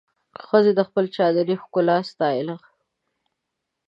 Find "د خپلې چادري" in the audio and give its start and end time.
0.75-1.55